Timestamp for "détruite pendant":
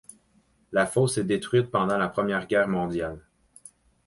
1.25-1.95